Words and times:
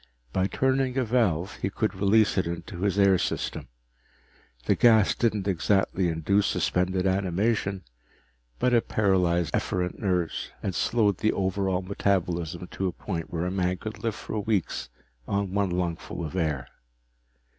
By 0.33 0.47
turning 0.47 0.97
a 0.97 1.03
valve, 1.05 1.57
he 1.57 1.69
could 1.69 1.93
release 1.93 2.35
it 2.35 2.47
into 2.47 2.81
his 2.81 2.97
air 2.97 3.19
system. 3.19 3.67
The 4.65 4.73
gas 4.73 5.13
didn't 5.13 5.47
exactly 5.47 6.07
induce 6.09 6.47
suspended 6.47 7.05
animation, 7.05 7.83
but 8.57 8.73
it 8.73 8.87
paralyzed 8.87 9.53
efferent 9.53 9.99
nerves 9.99 10.49
and 10.63 10.73
slowed 10.73 11.19
the 11.19 11.33
overall 11.33 11.83
metabolism 11.83 12.65
to 12.69 12.87
a 12.87 12.91
point 12.91 13.31
where 13.31 13.45
a 13.45 13.51
man 13.51 13.77
could 13.77 14.03
live 14.03 14.15
for 14.15 14.39
weeks 14.39 14.89
on 15.27 15.53
one 15.53 15.69
lungful 15.69 16.25
of 16.25 16.35
air. 16.35 16.69